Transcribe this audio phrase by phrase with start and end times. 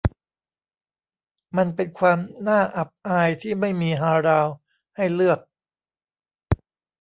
[1.57, 4.47] มันเป็นความน่าอับอายที่ไม่มีฮาลาล
[4.95, 5.39] ให้เลือก